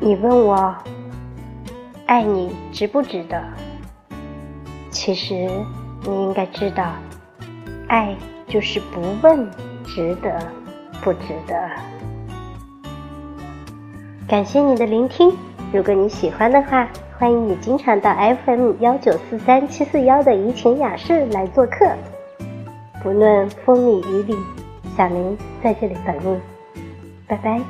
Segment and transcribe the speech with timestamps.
[0.00, 0.74] 你问我
[2.06, 3.42] 爱你值不值得？
[4.90, 5.34] 其实
[6.02, 6.92] 你应该知道，
[7.88, 8.16] 爱
[8.46, 9.50] 就是不问
[9.84, 10.38] 值得
[11.02, 11.54] 不值得。
[14.28, 15.32] 感谢你的聆听，
[15.72, 16.88] 如果你喜欢的话，
[17.18, 21.90] 欢迎你经常到 FM 幺九四三七四幺的怡情雅室来做客。
[23.02, 24.36] 不论风里雨里，
[24.96, 26.38] 小林在这里等你。
[27.26, 27.60] 拜拜。